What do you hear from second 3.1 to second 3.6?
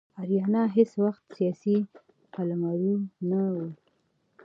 نه و.